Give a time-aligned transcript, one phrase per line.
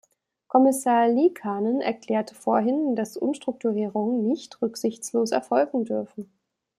[0.47, 6.27] Kommissar Liikanen erklärte vorhin, dass Umstrukturierungen nicht rücksichtslos erfolgen dürfen.